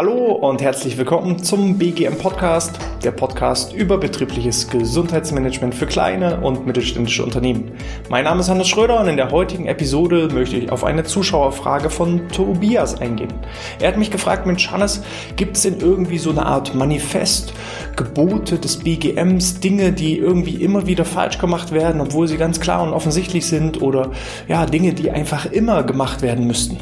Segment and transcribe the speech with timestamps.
[0.00, 6.66] Hallo und herzlich willkommen zum BGM Podcast, der Podcast über betriebliches Gesundheitsmanagement für kleine und
[6.66, 7.72] mittelständische Unternehmen.
[8.08, 11.90] Mein Name ist Hannes Schröder und in der heutigen Episode möchte ich auf eine Zuschauerfrage
[11.90, 13.34] von Tobias eingehen.
[13.78, 15.02] Er hat mich gefragt, Mensch Hannes,
[15.36, 17.52] gibt es denn irgendwie so eine Art Manifest,
[17.94, 22.82] Gebote des BGMs, Dinge, die irgendwie immer wieder falsch gemacht werden, obwohl sie ganz klar
[22.84, 24.12] und offensichtlich sind oder
[24.48, 26.78] ja, Dinge, die einfach immer gemacht werden müssten?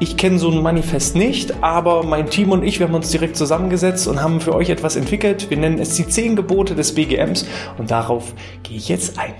[0.00, 3.36] Ich kenne so ein Manifest nicht, aber mein Team und ich, wir haben uns direkt
[3.36, 5.50] zusammengesetzt und haben für euch etwas entwickelt.
[5.50, 7.46] Wir nennen es die 10 Gebote des BGMs
[7.78, 9.34] und darauf gehe ich jetzt ein.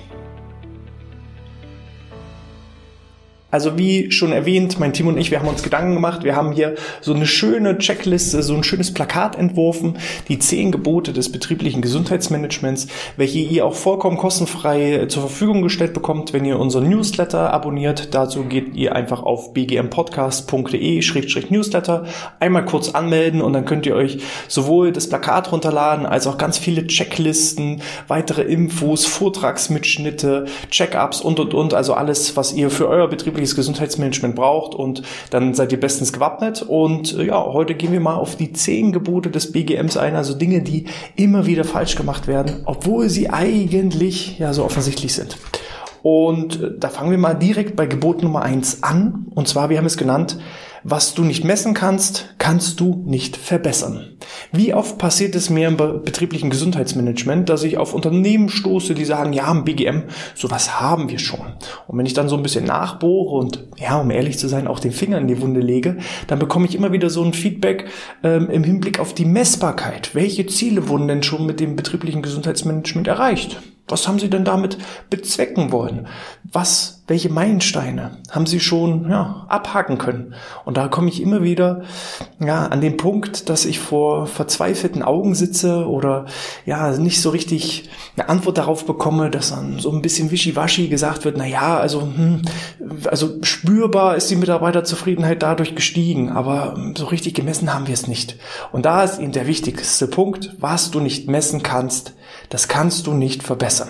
[3.50, 6.22] Also wie schon erwähnt, mein Team und ich, wir haben uns Gedanken gemacht.
[6.22, 9.96] Wir haben hier so eine schöne Checkliste, so ein schönes Plakat entworfen,
[10.28, 16.34] die zehn Gebote des betrieblichen Gesundheitsmanagements, welche ihr auch vollkommen kostenfrei zur Verfügung gestellt bekommt,
[16.34, 18.14] wenn ihr unseren Newsletter abonniert.
[18.14, 22.04] Dazu geht ihr einfach auf bgmpodcast.de-newsletter,
[22.40, 26.58] einmal kurz anmelden und dann könnt ihr euch sowohl das Plakat runterladen als auch ganz
[26.58, 33.08] viele Checklisten, weitere Infos, Vortragsmitschnitte, Checkups und und und, also alles, was ihr für euer
[33.08, 36.62] Betrieb betriebliches Gesundheitsmanagement braucht und dann seid ihr bestens gewappnet.
[36.62, 40.34] Und äh, ja, heute gehen wir mal auf die zehn Gebote des BGMs ein, also
[40.34, 40.86] Dinge, die
[41.16, 45.36] immer wieder falsch gemacht werden, obwohl sie eigentlich ja so offensichtlich sind.
[46.02, 49.26] Und äh, da fangen wir mal direkt bei Gebot Nummer eins an.
[49.34, 50.38] Und zwar, wir haben es genannt,
[50.84, 54.16] was du nicht messen kannst, kannst du nicht verbessern.
[54.52, 59.32] Wie oft passiert es mir im betrieblichen Gesundheitsmanagement, dass ich auf Unternehmen stoße, die sagen,
[59.32, 61.54] ja, im BGM, sowas haben wir schon.
[61.86, 64.80] Und wenn ich dann so ein bisschen nachbohre und, ja, um ehrlich zu sein, auch
[64.80, 67.86] den Finger in die Wunde lege, dann bekomme ich immer wieder so ein Feedback
[68.22, 70.14] ähm, im Hinblick auf die Messbarkeit.
[70.14, 73.60] Welche Ziele wurden denn schon mit dem betrieblichen Gesundheitsmanagement erreicht?
[73.88, 74.78] Was haben Sie denn damit
[75.10, 76.06] bezwecken wollen?
[76.44, 80.34] Was, welche Meilensteine haben Sie schon ja, abhaken können?
[80.64, 81.82] Und da komme ich immer wieder
[82.38, 86.26] ja, an den Punkt, dass ich vor verzweifelten Augen sitze oder
[86.66, 91.24] ja nicht so richtig eine Antwort darauf bekomme, dass dann so ein bisschen wischiwaschi gesagt
[91.24, 92.42] wird, na ja, also hm,
[93.10, 98.36] also spürbar ist die Mitarbeiterzufriedenheit dadurch gestiegen, aber so richtig gemessen haben wir es nicht.
[98.70, 102.12] Und da ist eben der wichtigste Punkt, was du nicht messen kannst,
[102.50, 103.88] das kannst du nicht verbessern.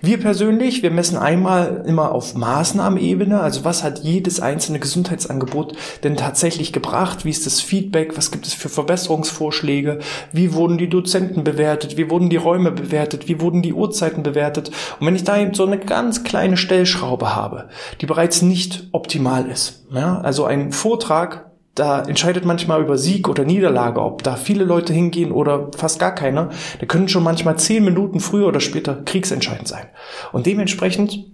[0.00, 6.16] Wir persönlich, wir messen einmal immer auf Maßnahmenebene, also was hat jedes einzelne Gesundheitsangebot denn
[6.16, 9.98] tatsächlich gebracht, wie ist das Feedback, was gibt es für Verbesserungsvorschläge,
[10.32, 14.70] wie wurden die Dozenten bewertet, wie wurden die Räume bewertet, wie wurden die Uhrzeiten bewertet.
[14.98, 17.68] Und wenn ich da eben so eine ganz kleine Stellschraube habe,
[18.00, 21.49] die bereits nicht optimal ist, ja, also ein Vortrag
[21.80, 26.14] da entscheidet manchmal über Sieg oder Niederlage, ob da viele Leute hingehen oder fast gar
[26.14, 26.50] keiner.
[26.78, 29.86] Da können schon manchmal zehn Minuten früher oder später kriegsentscheidend sein.
[30.30, 31.24] Und dementsprechend,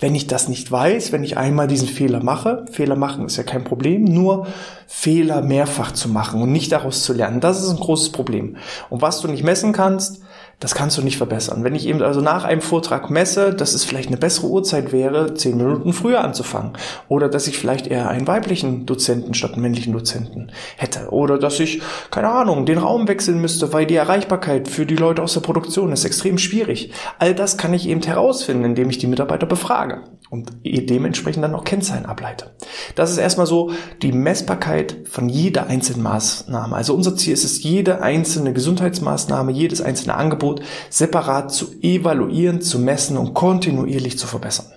[0.00, 3.44] wenn ich das nicht weiß, wenn ich einmal diesen Fehler mache, Fehler machen ist ja
[3.44, 4.48] kein Problem, nur
[4.88, 8.56] Fehler mehrfach zu machen und nicht daraus zu lernen, das ist ein großes Problem.
[8.90, 10.22] Und was du nicht messen kannst,
[10.60, 11.64] das kannst du nicht verbessern.
[11.64, 15.34] Wenn ich eben also nach einem Vortrag messe, dass es vielleicht eine bessere Uhrzeit wäre,
[15.34, 16.72] zehn Minuten früher anzufangen.
[17.08, 21.10] Oder dass ich vielleicht eher einen weiblichen Dozenten statt einen männlichen Dozenten hätte.
[21.10, 25.22] Oder dass ich, keine Ahnung, den Raum wechseln müsste, weil die Erreichbarkeit für die Leute
[25.22, 26.92] aus der Produktion ist extrem schwierig.
[27.18, 31.64] All das kann ich eben herausfinden, indem ich die Mitarbeiter befrage und dementsprechend dann auch
[31.64, 32.50] Kennzahlen ableite.
[32.94, 33.70] Das ist erstmal so
[34.02, 36.74] die Messbarkeit von jeder einzelnen Maßnahme.
[36.74, 42.78] Also unser Ziel ist es, jede einzelne Gesundheitsmaßnahme, jedes einzelne Angebot separat zu evaluieren, zu
[42.78, 44.73] messen und kontinuierlich zu verbessern.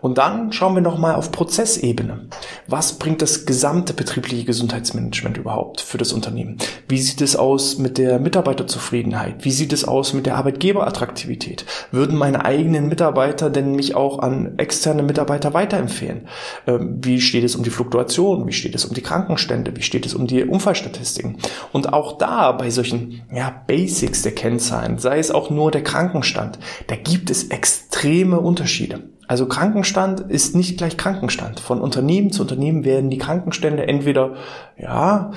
[0.00, 2.28] Und dann schauen wir nochmal auf Prozessebene.
[2.66, 6.58] Was bringt das gesamte betriebliche Gesundheitsmanagement überhaupt für das Unternehmen?
[6.88, 9.44] Wie sieht es aus mit der Mitarbeiterzufriedenheit?
[9.44, 11.64] Wie sieht es aus mit der Arbeitgeberattraktivität?
[11.90, 16.28] Würden meine eigenen Mitarbeiter denn mich auch an externe Mitarbeiter weiterempfehlen?
[16.66, 18.46] Ähm, wie steht es um die Fluktuation?
[18.46, 19.76] Wie steht es um die Krankenstände?
[19.76, 21.38] Wie steht es um die Unfallstatistiken?
[21.72, 26.58] Und auch da bei solchen ja, Basics der Kennzahlen, sei es auch nur der Krankenstand,
[26.86, 29.02] da gibt es extreme Unterschiede.
[29.28, 31.60] Also Krankenstand ist nicht gleich Krankenstand.
[31.60, 34.34] Von Unternehmen zu Unternehmen werden die Krankenstände entweder,
[34.76, 35.32] ja,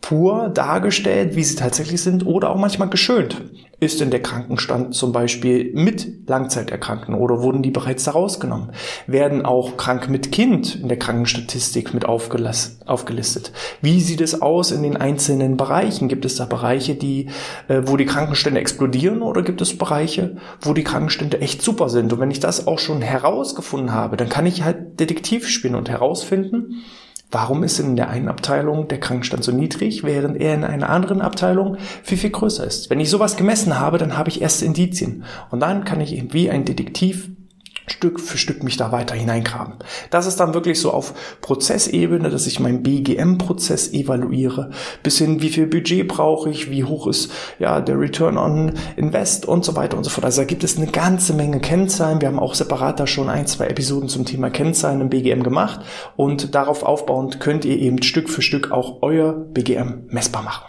[0.00, 3.42] pur dargestellt, wie sie tatsächlich sind, oder auch manchmal geschönt.
[3.82, 8.72] Ist denn der Krankenstand zum Beispiel mit Langzeiterkrankten oder wurden die bereits da rausgenommen?
[9.06, 13.52] Werden auch krank mit Kind in der Krankenstatistik mit aufgelistet?
[13.80, 16.08] Wie sieht es aus in den einzelnen Bereichen?
[16.08, 17.28] Gibt es da Bereiche, die,
[17.68, 22.12] äh, wo die Krankenstände explodieren oder gibt es Bereiche, wo die Krankenstände echt super sind?
[22.12, 25.88] Und wenn ich das auch schon herausgefunden habe, dann kann ich halt Detektiv spielen und
[25.88, 26.82] herausfinden,
[27.30, 31.20] Warum ist in der einen Abteilung der Krankenstand so niedrig, während er in einer anderen
[31.20, 32.90] Abteilung viel, viel größer ist?
[32.90, 35.24] Wenn ich sowas gemessen habe, dann habe ich erste Indizien.
[35.50, 37.30] Und dann kann ich eben wie ein Detektiv
[37.86, 39.74] Stück für Stück mich da weiter hineingraben.
[40.10, 44.70] Das ist dann wirklich so auf Prozessebene, dass ich meinen BGM-Prozess evaluiere,
[45.02, 49.46] bis hin, wie viel Budget brauche ich, wie hoch ist ja der Return on Invest
[49.46, 50.24] und so weiter und so fort.
[50.24, 52.20] Also da gibt es eine ganze Menge Kennzahlen.
[52.20, 55.80] Wir haben auch separat da schon ein, zwei Episoden zum Thema Kennzahlen im BGM gemacht
[56.16, 60.66] und darauf aufbauend könnt ihr eben Stück für Stück auch euer BGM messbar machen.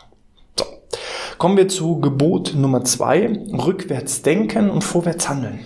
[0.58, 0.66] So.
[1.38, 5.60] Kommen wir zu Gebot Nummer zwei, rückwärts denken und vorwärts handeln.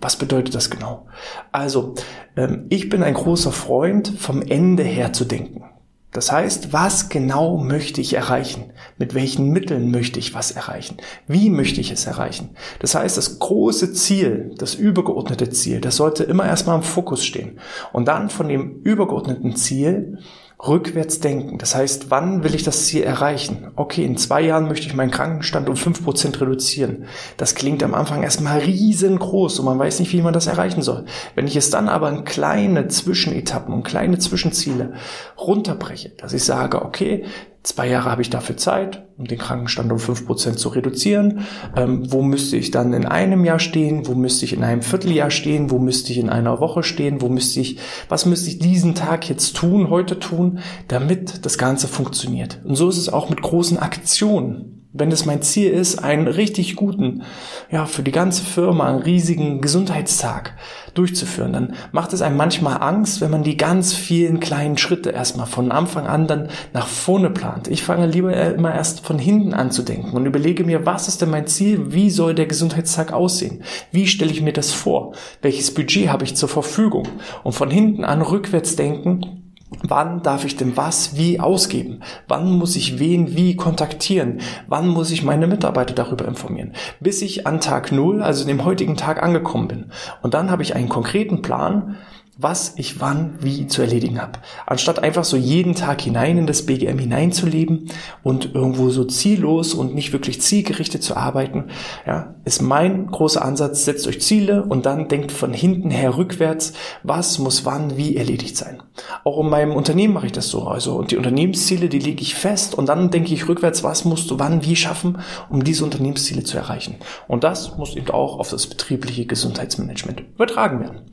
[0.00, 1.06] Was bedeutet das genau?
[1.52, 1.94] Also,
[2.36, 5.64] ähm, ich bin ein großer Freund, vom Ende her zu denken.
[6.12, 8.72] Das heißt, was genau möchte ich erreichen?
[8.98, 10.96] Mit welchen Mitteln möchte ich was erreichen?
[11.28, 12.56] Wie möchte ich es erreichen?
[12.80, 17.60] Das heißt, das große Ziel, das übergeordnete Ziel, das sollte immer erstmal im Fokus stehen.
[17.92, 20.18] Und dann von dem übergeordneten Ziel
[20.66, 21.58] rückwärts denken.
[21.58, 23.70] Das heißt, wann will ich das Ziel erreichen?
[23.76, 27.06] Okay, in zwei Jahren möchte ich meinen Krankenstand um fünf Prozent reduzieren.
[27.36, 31.06] Das klingt am Anfang erstmal riesengroß und man weiß nicht, wie man das erreichen soll.
[31.34, 34.94] Wenn ich es dann aber in kleine Zwischenetappen und kleine Zwischenziele
[35.38, 37.24] runterbreche, dass ich sage, okay,
[37.62, 41.46] Zwei Jahre habe ich dafür Zeit, um den Krankenstand um fünf Prozent zu reduzieren.
[41.76, 44.06] Ähm, wo müsste ich dann in einem Jahr stehen?
[44.06, 45.70] Wo müsste ich in einem Vierteljahr stehen?
[45.70, 47.20] Wo müsste ich in einer Woche stehen?
[47.20, 47.78] Wo müsste ich,
[48.08, 52.60] was müsste ich diesen Tag jetzt tun, heute tun, damit das Ganze funktioniert?
[52.64, 54.79] Und so ist es auch mit großen Aktionen.
[54.92, 57.22] Wenn es mein Ziel ist, einen richtig guten,
[57.70, 60.56] ja, für die ganze Firma einen riesigen Gesundheitstag
[60.94, 65.46] durchzuführen, dann macht es einem manchmal Angst, wenn man die ganz vielen kleinen Schritte erstmal
[65.46, 67.68] von Anfang an dann nach vorne plant.
[67.68, 71.22] Ich fange lieber immer erst von hinten an zu denken und überlege mir, was ist
[71.22, 71.92] denn mein Ziel?
[71.92, 73.62] Wie soll der Gesundheitstag aussehen?
[73.92, 75.14] Wie stelle ich mir das vor?
[75.40, 77.06] Welches Budget habe ich zur Verfügung?
[77.44, 79.49] Und von hinten an rückwärts denken,
[79.82, 82.00] Wann darf ich denn was wie ausgeben?
[82.26, 84.40] Wann muss ich wen wie kontaktieren?
[84.66, 86.72] Wann muss ich meine Mitarbeiter darüber informieren?
[86.98, 89.86] Bis ich an Tag Null, also dem heutigen Tag angekommen bin.
[90.22, 91.96] Und dann habe ich einen konkreten Plan,
[92.42, 94.38] was ich wann wie zu erledigen habe.
[94.66, 97.90] Anstatt einfach so jeden Tag hinein in das BGM hineinzuleben
[98.22, 101.66] und irgendwo so ziellos und nicht wirklich zielgerichtet zu arbeiten,
[102.06, 106.72] ja, ist mein großer Ansatz, setzt euch Ziele und dann denkt von hinten her rückwärts,
[107.02, 108.82] was muss wann wie erledigt sein.
[109.24, 110.64] Auch in meinem Unternehmen mache ich das so.
[110.64, 114.30] Also und die Unternehmensziele, die lege ich fest und dann denke ich rückwärts, was musst
[114.30, 115.18] du wann wie schaffen,
[115.48, 116.96] um diese Unternehmensziele zu erreichen.
[117.28, 121.12] Und das muss eben auch auf das betriebliche Gesundheitsmanagement übertragen werden.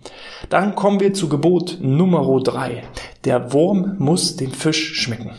[0.50, 2.84] Dann kommen wir zu Gebot Nummer drei.
[3.26, 5.32] Der Wurm muss dem Fisch schmecken.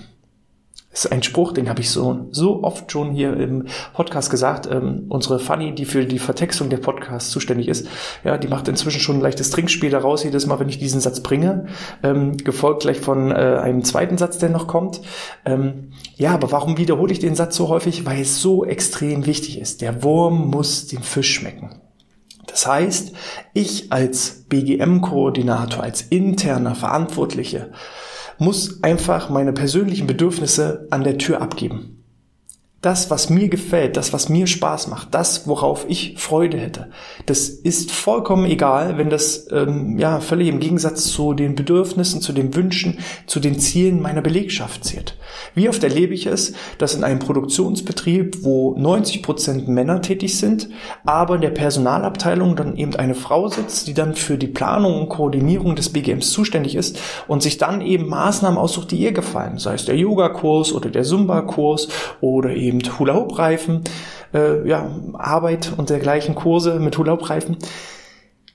[0.99, 4.69] Das ist ein Spruch, den habe ich so, so oft schon hier im Podcast gesagt.
[4.69, 7.87] Ähm, unsere Fanny, die für die Vertextung der Podcasts zuständig ist,
[8.25, 11.21] ja, die macht inzwischen schon ein leichtes Trinkspiel daraus, jedes Mal, wenn ich diesen Satz
[11.21, 11.67] bringe.
[12.03, 15.01] Ähm, gefolgt gleich von äh, einem zweiten Satz, der noch kommt.
[15.45, 18.05] Ähm, ja, aber warum wiederhole ich den Satz so häufig?
[18.05, 19.83] Weil es so extrem wichtig ist.
[19.83, 21.81] Der Wurm muss dem Fisch schmecken.
[22.49, 23.13] Das heißt,
[23.55, 27.71] ich als BGM-Koordinator, als interner Verantwortliche,
[28.39, 31.98] muss einfach meine persönlichen Bedürfnisse an der Tür abgeben
[32.81, 36.91] das, was mir gefällt, das, was mir Spaß macht, das, worauf ich Freude hätte,
[37.27, 42.33] das ist vollkommen egal, wenn das ähm, ja völlig im Gegensatz zu den Bedürfnissen, zu
[42.33, 45.17] den Wünschen, zu den Zielen meiner Belegschaft zählt.
[45.57, 50.69] Wie oft erlebe ich es, dass in einem Produktionsbetrieb, wo 90 Prozent Männer tätig sind,
[51.05, 55.09] aber in der Personalabteilung dann eben eine Frau sitzt, die dann für die Planung und
[55.09, 59.75] Koordinierung des BGMs zuständig ist und sich dann eben Maßnahmen aussucht, die ihr gefallen, sei
[59.75, 61.89] es der Yoga-Kurs oder der Zumba-Kurs
[62.21, 63.83] oder eben eben Hula-Hoop-Reifen,
[64.33, 67.57] äh, ja, Arbeit und dergleichen Kurse mit Hula-Hoop-Reifen.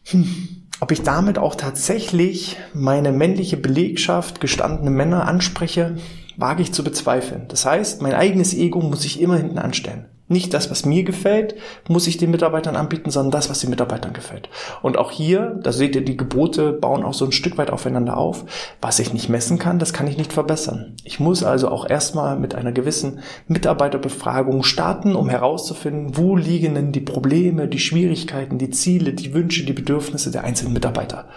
[0.05, 0.59] Hm.
[0.79, 5.97] Ob ich damit auch tatsächlich meine männliche Belegschaft, gestandene Männer anspreche,
[6.35, 7.45] wage ich zu bezweifeln.
[7.47, 10.09] Das heißt, mein eigenes Ego muss ich immer hinten anstellen.
[10.33, 11.53] Nicht das, was mir gefällt,
[11.87, 14.49] muss ich den Mitarbeitern anbieten, sondern das, was den Mitarbeitern gefällt.
[14.81, 18.17] Und auch hier, da seht ihr, die Gebote bauen auch so ein Stück weit aufeinander
[18.17, 18.43] auf.
[18.81, 20.95] Was ich nicht messen kann, das kann ich nicht verbessern.
[21.03, 26.91] Ich muss also auch erstmal mit einer gewissen Mitarbeiterbefragung starten, um herauszufinden, wo liegen denn
[26.91, 31.27] die Probleme, die Schwierigkeiten, die Ziele, die Wünsche, die Bedürfnisse der einzelnen Mitarbeiter.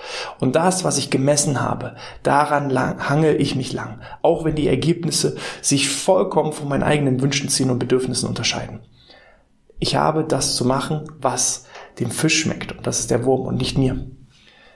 [0.41, 4.01] Und das, was ich gemessen habe, daran lang, hangel ich mich lang.
[4.23, 8.81] Auch wenn die Ergebnisse sich vollkommen von meinen eigenen Wünschen, Zielen und Bedürfnissen unterscheiden.
[9.79, 11.67] Ich habe das zu machen, was
[12.01, 12.73] dem Fisch schmeckt.
[12.73, 14.07] Und das ist der Wurm und nicht mir.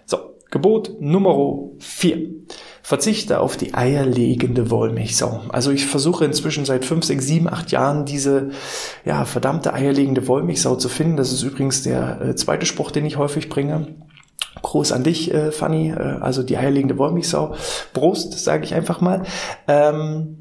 [0.07, 0.19] So,
[0.51, 2.31] Gebot Nummer 4.
[2.83, 5.43] Verzichte auf die eierlegende Wollmilchsau.
[5.51, 8.51] Also ich versuche inzwischen seit 5, 6, 7, 8 Jahren diese
[9.05, 11.17] ja, verdammte eierlegende Wollmilchsau zu finden.
[11.17, 13.95] Das ist übrigens der äh, zweite Spruch, den ich häufig bringe.
[14.63, 17.55] Groß an dich, äh, Fanny, äh, also die eierlegende Wollmilchsau.
[17.93, 19.23] Brust, sage ich einfach mal.
[19.69, 20.40] Ähm,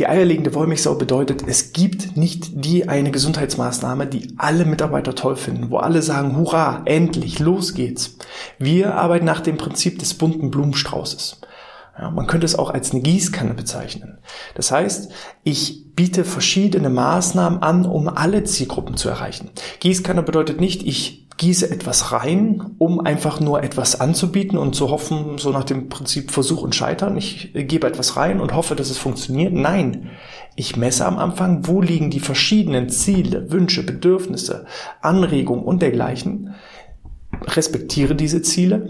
[0.00, 5.68] Die eierlegende Wollmilchsau bedeutet, es gibt nicht die eine Gesundheitsmaßnahme, die alle Mitarbeiter toll finden,
[5.68, 8.16] wo alle sagen, hurra, endlich, los geht's.
[8.58, 11.42] Wir arbeiten nach dem Prinzip des bunten Blumenstraußes.
[11.98, 14.18] Ja, man könnte es auch als eine Gießkanne bezeichnen.
[14.54, 15.12] Das heißt,
[15.44, 19.50] ich biete verschiedene Maßnahmen an, um alle Zielgruppen zu erreichen.
[19.80, 25.38] Gießkanne bedeutet nicht, ich gieße etwas rein, um einfach nur etwas anzubieten und zu hoffen,
[25.38, 27.16] so nach dem Prinzip Versuch und Scheitern.
[27.16, 29.54] Ich gebe etwas rein und hoffe, dass es funktioniert.
[29.54, 30.10] Nein,
[30.54, 34.66] ich messe am Anfang, wo liegen die verschiedenen Ziele, Wünsche, Bedürfnisse,
[35.00, 36.54] Anregungen und dergleichen
[37.46, 38.88] respektiere diese Ziele,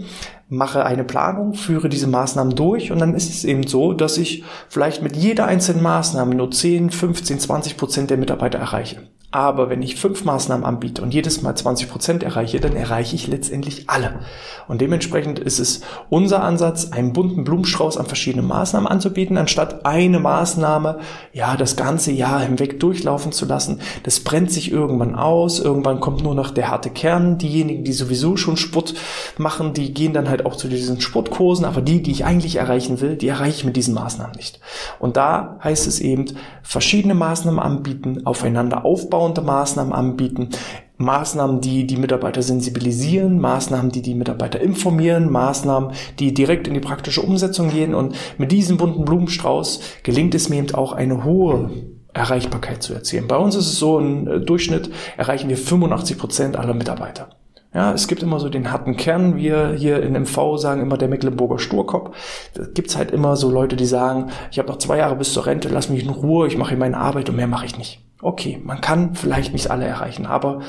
[0.49, 4.43] mache eine Planung, führe diese Maßnahmen durch und dann ist es eben so, dass ich
[4.69, 9.07] vielleicht mit jeder einzelnen Maßnahme nur 10, 15, 20 Prozent der Mitarbeiter erreiche.
[9.31, 13.27] Aber wenn ich fünf Maßnahmen anbiete und jedes Mal 20 Prozent erreiche, dann erreiche ich
[13.27, 14.19] letztendlich alle.
[14.67, 20.19] Und dementsprechend ist es unser Ansatz, einen bunten Blumenstrauß an verschiedenen Maßnahmen anzubieten, anstatt eine
[20.19, 20.99] Maßnahme,
[21.31, 23.79] ja, das ganze Jahr hinweg durchlaufen zu lassen.
[24.03, 25.61] Das brennt sich irgendwann aus.
[25.61, 27.37] Irgendwann kommt nur noch der harte Kern.
[27.37, 28.95] Diejenigen, die sowieso schon Sport
[29.37, 31.63] machen, die gehen dann halt auch zu diesen Sportkursen.
[31.63, 34.59] Aber die, die ich eigentlich erreichen will, die erreiche ich mit diesen Maßnahmen nicht.
[34.99, 36.25] Und da heißt es eben,
[36.63, 40.49] verschiedene Maßnahmen anbieten, aufeinander aufbauen aufbauende Maßnahmen anbieten,
[40.97, 46.79] Maßnahmen, die die Mitarbeiter sensibilisieren, Maßnahmen, die die Mitarbeiter informieren, Maßnahmen, die direkt in die
[46.79, 47.93] praktische Umsetzung gehen.
[47.93, 51.69] Und mit diesem bunten Blumenstrauß gelingt es mir eben auch eine hohe
[52.13, 53.27] Erreichbarkeit zu erzielen.
[53.27, 57.29] Bei uns ist es so, im äh, Durchschnitt erreichen wir 85 Prozent aller Mitarbeiter.
[57.73, 59.37] Ja, es gibt immer so den harten Kern.
[59.37, 62.15] Wir hier in MV sagen immer der Mecklenburger Sturkopf.
[62.53, 65.45] Da gibt's halt immer so Leute, die sagen, ich habe noch zwei Jahre bis zur
[65.45, 68.01] Rente, lass mich in Ruhe, ich mache hier meine Arbeit und mehr mache ich nicht.
[68.21, 70.61] Okay, man kann vielleicht nicht alle erreichen, aber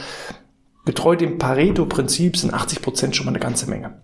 [0.85, 4.01] getreu dem Pareto-Prinzip sind 80 Prozent schon mal eine ganze Menge.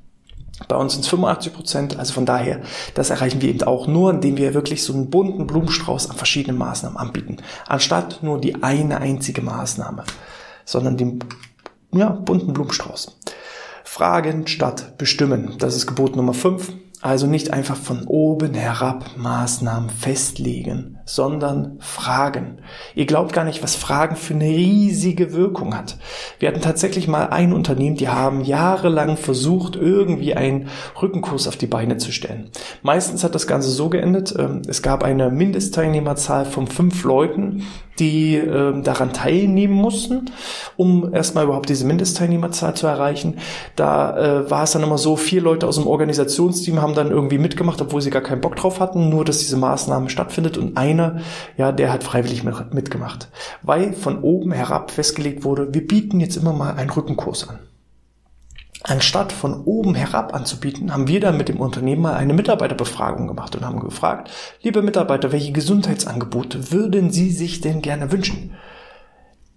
[0.66, 2.62] Bei uns sind es 85 Prozent, also von daher,
[2.94, 6.58] das erreichen wir eben auch nur, indem wir wirklich so einen bunten Blumenstrauß an verschiedenen
[6.58, 7.36] Maßnahmen anbieten.
[7.66, 10.02] Anstatt nur die eine einzige Maßnahme,
[10.64, 11.20] sondern den
[11.92, 13.18] ja, bunten Blumenstrauß.
[13.84, 15.54] Fragen statt bestimmen.
[15.58, 16.72] Das ist Gebot Nummer 5.
[17.00, 22.58] Also nicht einfach von oben herab Maßnahmen festlegen, sondern fragen.
[22.94, 25.96] Ihr glaubt gar nicht, was Fragen für eine riesige Wirkung hat.
[26.38, 30.68] Wir hatten tatsächlich mal ein Unternehmen, die haben jahrelang versucht, irgendwie einen
[31.00, 32.50] Rückenkurs auf die Beine zu stellen.
[32.82, 37.64] Meistens hat das Ganze so geendet, ähm, es gab eine Mindestteilnehmerzahl von fünf Leuten,
[37.98, 40.26] die äh, daran teilnehmen mussten,
[40.76, 43.38] um erstmal überhaupt diese Mindestteilnehmerzahl zu erreichen.
[43.76, 47.38] Da äh, war es dann immer so, vier Leute aus dem Organisationsteam haben dann irgendwie
[47.38, 51.20] mitgemacht, obwohl sie gar keinen Bock drauf hatten, nur dass diese Maßnahme stattfindet und einer,
[51.56, 53.28] ja, der hat freiwillig mit, mitgemacht.
[53.62, 57.58] Weil von oben herab festgelegt wurde, wir bieten jetzt immer mal einen Rückenkurs an.
[58.84, 63.56] Anstatt von oben herab anzubieten, haben wir dann mit dem Unternehmen mal eine Mitarbeiterbefragung gemacht
[63.56, 64.30] und haben gefragt,
[64.62, 68.54] liebe Mitarbeiter, welche Gesundheitsangebote würden Sie sich denn gerne wünschen?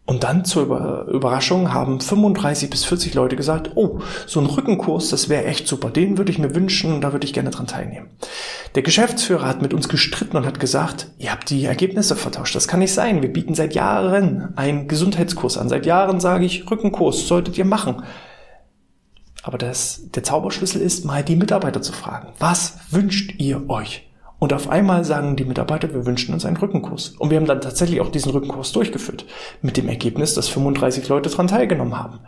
[0.06, 5.30] Und dann zur Überraschung haben 35 bis 40 Leute gesagt, oh, so ein Rückenkurs, das
[5.30, 8.10] wäre echt super, den würde ich mir wünschen und da würde ich gerne dran teilnehmen.
[8.76, 12.68] Der Geschäftsführer hat mit uns gestritten und hat gesagt, ihr habt die Ergebnisse vertauscht, das
[12.68, 17.28] kann nicht sein, wir bieten seit Jahren einen Gesundheitskurs an, seit Jahren sage ich, Rückenkurs
[17.28, 18.04] solltet ihr machen.
[19.44, 22.34] Aber das, der Zauberschlüssel ist, mal die Mitarbeiter zu fragen.
[22.40, 24.11] Was wünscht ihr euch?
[24.42, 27.10] Und auf einmal sagen die Mitarbeiter, wir wünschen uns einen Rückenkurs.
[27.20, 29.24] Und wir haben dann tatsächlich auch diesen Rückenkurs durchgeführt.
[29.62, 32.22] Mit dem Ergebnis, dass 35 Leute daran teilgenommen haben.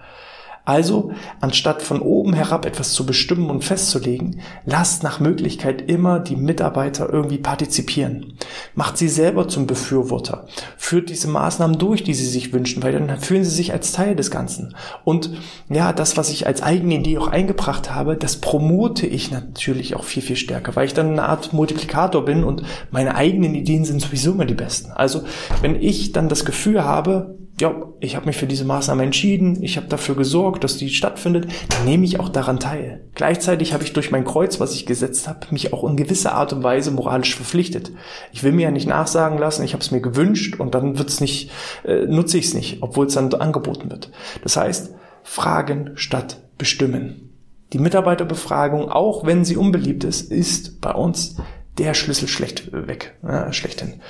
[0.66, 6.38] Also, anstatt von oben herab etwas zu bestimmen und festzulegen, lasst nach Möglichkeit immer die
[6.38, 8.36] Mitarbeiter irgendwie partizipieren.
[8.74, 10.48] Macht sie selber zum Befürworter.
[10.78, 14.16] Führt diese Maßnahmen durch, die sie sich wünschen, weil dann fühlen sie sich als Teil
[14.16, 14.74] des Ganzen.
[15.04, 15.32] Und
[15.68, 20.06] ja, das, was ich als eigene Idee auch eingebracht habe, das promote ich natürlich auch
[20.06, 24.02] viel, viel stärker, weil ich dann eine Art Multiplikator bin und meine eigenen Ideen sind
[24.02, 24.92] sowieso immer die besten.
[24.92, 25.24] Also,
[25.62, 29.78] wenn ich dann das Gefühl habe, ja, ich habe mich für diese Maßnahme entschieden, ich
[29.78, 33.06] habe dafür gesorgt, dass die stattfindet, dann nehme ich auch daran teil.
[33.14, 36.52] Gleichzeitig habe ich durch mein Kreuz, was ich gesetzt habe, mich auch in gewisser Art
[36.52, 37.92] und Weise moralisch verpflichtet.
[38.32, 41.22] Ich will mir ja nicht nachsagen lassen, ich habe es mir gewünscht und dann wird's
[41.22, 41.52] nicht,
[41.84, 44.12] äh, nutze ich es nicht, obwohl es dann angeboten wird.
[44.42, 47.30] Das heißt, fragen statt bestimmen.
[47.72, 51.38] Die Mitarbeiterbefragung, auch wenn sie unbeliebt ist, ist bei uns
[51.78, 54.02] der Schlüssel schlecht weg, äh, schlechthin.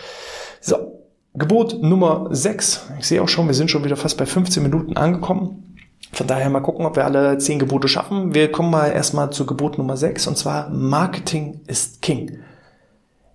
[0.59, 1.02] So,
[1.35, 2.91] Gebot Nummer 6.
[2.99, 5.75] Ich sehe auch schon, wir sind schon wieder fast bei 15 Minuten angekommen.
[6.11, 8.35] Von daher mal gucken, ob wir alle 10 Gebote schaffen.
[8.35, 12.37] Wir kommen mal erstmal zu Gebot Nummer 6 und zwar Marketing ist King.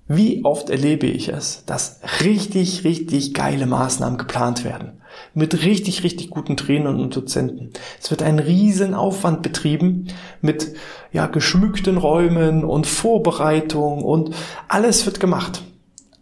[0.07, 5.03] Wie oft erlebe ich es, dass richtig, richtig geile Maßnahmen geplant werden.
[5.35, 7.73] Mit richtig, richtig guten Trainern und Dozenten.
[8.01, 10.07] Es wird ein riesen Aufwand betrieben
[10.41, 10.73] mit,
[11.11, 14.37] ja, geschmückten Räumen und Vorbereitung und
[14.69, 15.65] alles wird gemacht.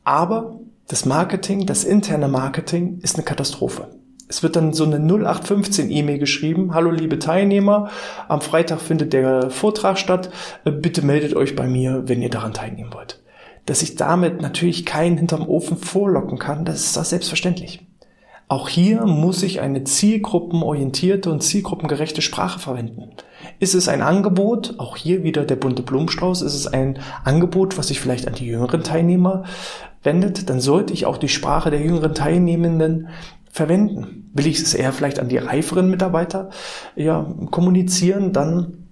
[0.03, 3.89] Aber Das Marketing, das interne Marketing ist eine Katastrophe.
[4.29, 6.75] Es wird dann so eine 0815 E-Mail geschrieben.
[6.75, 7.91] Hallo liebe Teilnehmer,
[8.29, 10.31] am Freitag findet der Vortrag statt.
[10.65, 13.21] Äh, bitte meldet euch bei mir, wenn ihr daran teilnehmen wollt.
[13.67, 17.85] Dass ich damit natürlich keinen hinterm Ofen vorlocken kann, das ist doch selbstverständlich.
[18.49, 23.11] Auch hier muss ich eine zielgruppenorientierte und zielgruppengerechte Sprache verwenden.
[23.59, 27.89] Ist es ein Angebot, auch hier wieder der bunte Blumenstrauß, ist es ein Angebot, was
[27.89, 29.43] sich vielleicht an die jüngeren Teilnehmer
[30.07, 33.09] wendet, dann sollte ich auch die Sprache der jüngeren Teilnehmenden
[33.51, 34.31] verwenden.
[34.33, 36.49] Will ich es eher vielleicht an die reiferen Mitarbeiter
[36.95, 38.87] ja, kommunizieren, dann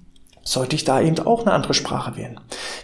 [0.44, 2.38] sollte ich da eben auch eine andere Sprache wählen.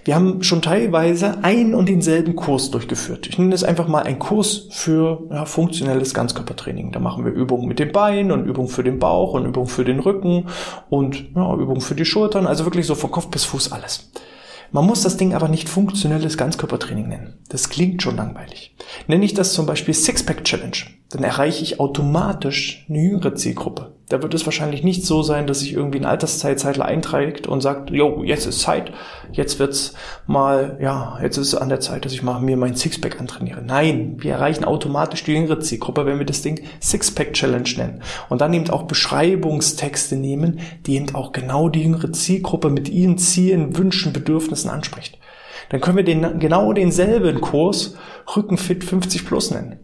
[0.04, 3.26] Wir haben schon teilweise ein und denselben Kurs durchgeführt.
[3.26, 6.90] Ich nenne es einfach mal ein Kurs für ja, funktionelles Ganzkörpertraining.
[6.90, 9.84] Da machen wir Übungen mit den Beinen und Übungen für den Bauch und Übungen für
[9.84, 10.46] den Rücken
[10.88, 12.46] und ja, Übungen für die Schultern.
[12.46, 14.10] Also wirklich so von Kopf bis Fuß alles.
[14.72, 17.38] Man muss das Ding aber nicht funktionelles Ganzkörpertraining nennen.
[17.48, 18.76] Das klingt schon langweilig.
[19.08, 20.76] Nenne ich das zum Beispiel Sixpack Challenge,
[21.10, 23.96] dann erreiche ich automatisch eine jüngere Zielgruppe.
[24.10, 27.90] Da wird es wahrscheinlich nicht so sein, dass sich irgendwie ein Alterszeitzeitler einträgt und sagt,
[27.90, 28.90] jo, jetzt ist Zeit,
[29.30, 29.94] jetzt wird's
[30.26, 33.62] mal, ja, jetzt ist es an der Zeit, dass ich mal mir mein Sixpack antrainiere.
[33.62, 38.02] Nein, wir erreichen automatisch die jüngere Zielgruppe, wenn wir das Ding Sixpack Challenge nennen.
[38.28, 43.16] Und dann eben auch Beschreibungstexte nehmen, die eben auch genau die jüngere Zielgruppe mit ihren
[43.16, 45.18] Zielen, Wünschen, Bedürfnissen anspricht.
[45.68, 47.94] Dann können wir den, genau denselben Kurs
[48.34, 49.78] Rückenfit 50 Plus nennen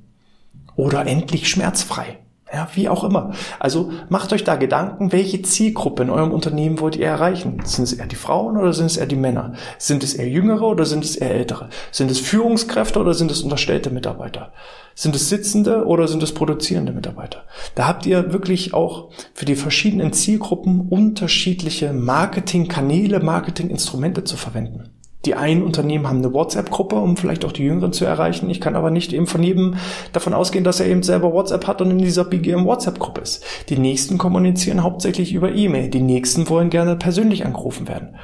[0.74, 2.18] oder endlich schmerzfrei.
[2.56, 3.32] Ja, wie auch immer.
[3.58, 7.60] Also macht euch da Gedanken, welche Zielgruppe in eurem Unternehmen wollt ihr erreichen?
[7.66, 9.52] Sind es eher die Frauen oder sind es eher die Männer?
[9.76, 11.68] Sind es eher Jüngere oder sind es eher Ältere?
[11.92, 14.54] Sind es Führungskräfte oder sind es unterstellte Mitarbeiter?
[14.94, 17.44] Sind es Sitzende oder sind es produzierende Mitarbeiter?
[17.74, 24.95] Da habt ihr wirklich auch für die verschiedenen Zielgruppen unterschiedliche Marketingkanäle, Marketinginstrumente zu verwenden.
[25.26, 28.48] Die einen Unternehmen haben eine WhatsApp-Gruppe, um vielleicht auch die Jüngeren zu erreichen.
[28.48, 29.74] Ich kann aber nicht eben von jedem
[30.12, 33.44] davon ausgehen, dass er eben selber WhatsApp hat und in dieser BGM WhatsApp-Gruppe ist.
[33.68, 35.90] Die nächsten kommunizieren hauptsächlich über E-Mail.
[35.90, 38.16] Die nächsten wollen gerne persönlich angerufen werden.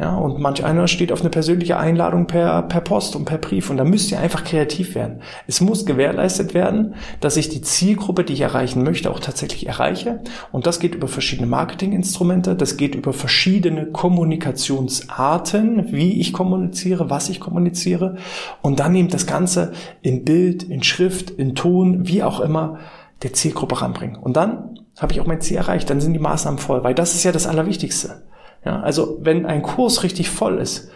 [0.00, 3.68] Ja, und manch einer steht auf eine persönliche Einladung per, per Post und per Brief.
[3.68, 5.22] Und da müsst ihr einfach kreativ werden.
[5.48, 10.20] Es muss gewährleistet werden, dass ich die Zielgruppe, die ich erreichen möchte, auch tatsächlich erreiche.
[10.52, 12.54] Und das geht über verschiedene Marketinginstrumente.
[12.54, 18.18] Das geht über verschiedene Kommunikationsarten, wie ich kommuniziere, was ich kommuniziere.
[18.62, 22.78] Und dann eben das Ganze in Bild, in Schrift, in Ton, wie auch immer,
[23.24, 24.14] der Zielgruppe ranbringen.
[24.14, 25.90] Und dann habe ich auch mein Ziel erreicht.
[25.90, 28.22] Dann sind die Maßnahmen voll, weil das ist ja das Allerwichtigste.
[28.68, 30.90] Ja, also wenn ein Kurs richtig voll ist,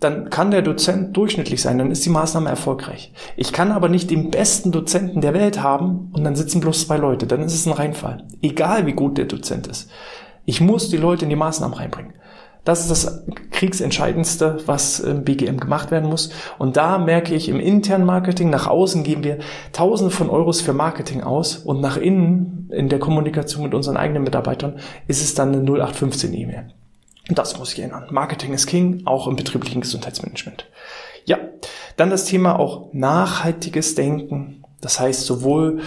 [0.00, 3.12] dann kann der Dozent durchschnittlich sein, dann ist die Maßnahme erfolgreich.
[3.36, 6.96] Ich kann aber nicht den besten Dozenten der Welt haben und dann sitzen bloß zwei
[6.96, 8.24] Leute, dann ist es ein Reinfall.
[8.42, 9.88] Egal wie gut der Dozent ist.
[10.46, 12.14] Ich muss die Leute in die Maßnahmen reinbringen.
[12.64, 16.30] Das ist das Kriegsentscheidendste, was im BGM gemacht werden muss.
[16.58, 19.38] Und da merke ich im internen Marketing, nach außen geben wir
[19.72, 24.24] Tausende von Euros für Marketing aus und nach innen, in der Kommunikation mit unseren eigenen
[24.24, 26.72] Mitarbeitern, ist es dann eine 0815 E-Mail.
[27.28, 28.08] Das muss ich ändern.
[28.10, 30.66] Marketing ist King, auch im betrieblichen Gesundheitsmanagement.
[31.24, 31.38] Ja,
[31.96, 34.64] dann das Thema auch nachhaltiges Denken.
[34.80, 35.80] Das heißt sowohl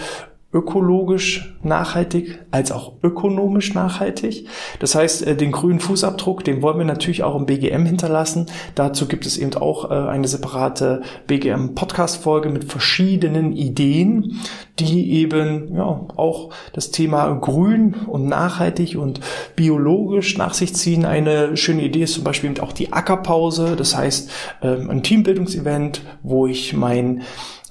[0.56, 4.46] ökologisch nachhaltig als auch ökonomisch nachhaltig.
[4.78, 8.46] Das heißt, äh, den grünen Fußabdruck, den wollen wir natürlich auch im BGM hinterlassen.
[8.74, 14.40] Dazu gibt es eben auch äh, eine separate BGM-Podcast-Folge mit verschiedenen Ideen,
[14.78, 19.20] die eben ja auch das Thema grün und nachhaltig und
[19.56, 21.04] biologisch nach sich ziehen.
[21.04, 23.76] Eine schöne Idee ist zum Beispiel eben auch die Ackerpause.
[23.76, 24.30] Das heißt,
[24.62, 27.22] ähm, ein Teambildungsevent, wo ich mein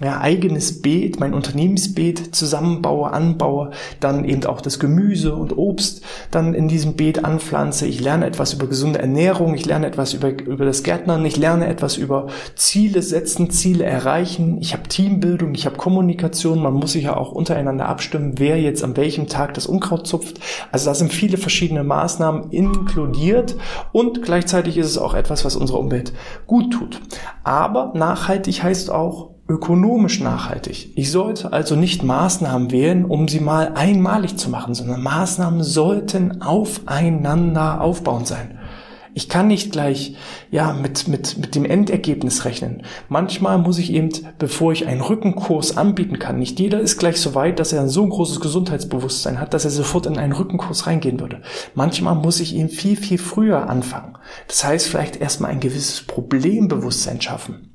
[0.02, 6.54] ja, eigenes Beet, mein Unternehmensbeet zusammenbaue, anbaue, dann eben auch das Gemüse und Obst dann
[6.54, 7.88] in diesem Beet anpflanze.
[7.88, 11.68] Ich lerne etwas über gesunde Ernährung, ich lerne etwas über, über das Gärtnern, ich lerne
[11.68, 14.58] etwas über Ziele setzen, Ziele erreichen.
[14.60, 18.84] Ich habe Teambildung, ich habe Kommunikation, man muss sich ja auch untereinander abstimmen, wer jetzt
[18.84, 20.42] an welchem Tag das Unkraut zupft.
[20.74, 23.56] Also da sind viele verschiedene Maßnahmen inkludiert
[23.94, 26.12] und gleichzeitig ist es auch etwas, was unserer Umwelt
[26.48, 27.00] gut tut.
[27.46, 30.92] Aber nachhaltig heißt auch ökonomisch nachhaltig.
[30.96, 36.42] Ich sollte also nicht Maßnahmen wählen, um sie mal einmalig zu machen, sondern Maßnahmen sollten
[36.42, 38.60] aufeinander aufbauend sein.
[39.18, 40.18] Ich kann nicht gleich,
[40.52, 42.84] ja, mit, mit, mit dem Endergebnis rechnen.
[43.08, 47.34] Manchmal muss ich eben, bevor ich einen Rückenkurs anbieten kann, nicht jeder ist gleich so
[47.34, 51.22] weit, dass er ein so großes Gesundheitsbewusstsein hat, dass er sofort in einen Rückenkurs reingehen
[51.22, 51.44] würde.
[51.76, 54.18] Manchmal muss ich eben viel, viel früher anfangen.
[54.50, 57.75] Das heißt, vielleicht erstmal ein gewisses Problembewusstsein schaffen.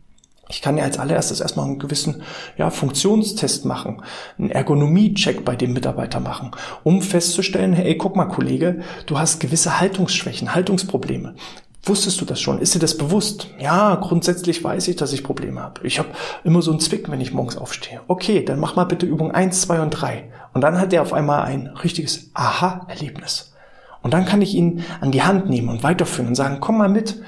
[0.50, 2.22] Ich kann ja als allererstes erstmal einen gewissen
[2.58, 4.02] ja, Funktionstest machen,
[4.38, 6.50] einen Ergonomie-Check bei dem Mitarbeiter machen,
[6.82, 11.34] um festzustellen, hey, guck mal, Kollege, du hast gewisse Haltungsschwächen, Haltungsprobleme.
[11.82, 12.60] Wusstest du das schon?
[12.60, 13.48] Ist dir das bewusst?
[13.58, 15.86] Ja, grundsätzlich weiß ich, dass ich Probleme habe.
[15.86, 16.10] Ich habe
[16.44, 18.02] immer so einen Zwick, wenn ich morgens aufstehe.
[18.06, 20.30] Okay, dann mach mal bitte Übung eins, zwei und drei.
[20.52, 23.54] Und dann hat er auf einmal ein richtiges Aha-Erlebnis.
[24.02, 26.88] Und dann kann ich ihn an die Hand nehmen und weiterführen und sagen, komm mal
[26.88, 27.22] mit.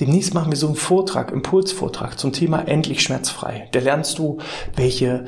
[0.00, 3.68] Demnächst machen wir so einen Vortrag, Impulsvortrag zum Thema endlich schmerzfrei.
[3.72, 4.38] Da lernst du,
[4.74, 5.26] welche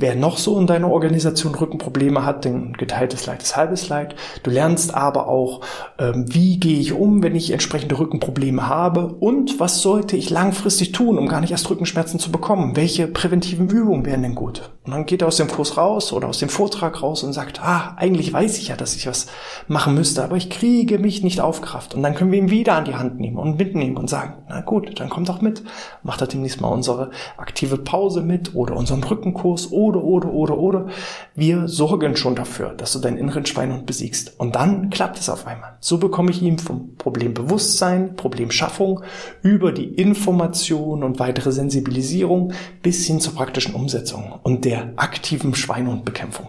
[0.00, 4.14] Wer noch so in deiner Organisation Rückenprobleme hat, denn geteiltes Leid ist halbes Leid.
[4.44, 5.62] Du lernst aber auch,
[5.98, 10.92] ähm, wie gehe ich um, wenn ich entsprechende Rückenprobleme habe und was sollte ich langfristig
[10.92, 12.76] tun, um gar nicht erst Rückenschmerzen zu bekommen.
[12.76, 14.70] Welche präventiven Übungen wären denn gut?
[14.84, 17.60] Und dann geht er aus dem Kurs raus oder aus dem Vortrag raus und sagt,
[17.60, 19.26] ah, eigentlich weiß ich ja, dass ich was
[19.66, 21.96] machen müsste, aber ich kriege mich nicht aufgerafft.
[21.96, 24.60] Und dann können wir ihn wieder an die Hand nehmen und mitnehmen und sagen, na
[24.60, 25.62] gut, dann komm doch mit.
[26.02, 30.86] Macht er demnächst mal unsere aktive Pause mit oder unseren Rückenkurs oder, oder, oder, oder.
[31.34, 34.38] Wir sorgen schon dafür, dass du deinen inneren Schweinhund besiegst.
[34.38, 35.76] Und dann klappt es auf einmal.
[35.80, 39.02] So bekomme ich ihm vom Problembewusstsein, Problemschaffung
[39.42, 46.48] über die Information und weitere Sensibilisierung bis hin zur praktischen Umsetzung und der aktiven Schweinehundbekämpfung.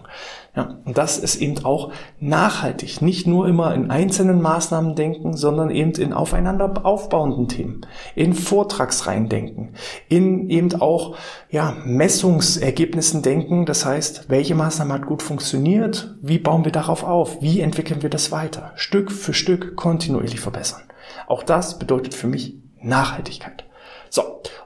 [0.56, 3.02] Ja, und das ist eben auch nachhaltig.
[3.02, 7.82] Nicht nur immer in einzelnen Maßnahmen denken, sondern eben in aufeinander aufbauenden Themen,
[8.16, 9.74] in Vortragsreihen denken,
[10.08, 11.16] in eben auch,
[11.50, 13.64] ja, Messungsergebnissen denken.
[13.64, 16.16] Das heißt, welche Maßnahme hat gut funktioniert?
[16.20, 17.40] Wie bauen wir darauf auf?
[17.40, 18.72] Wie entwickeln wir das weiter?
[18.74, 20.82] Stück für Stück kontinuierlich verbessern.
[21.28, 23.69] Auch das bedeutet für mich Nachhaltigkeit.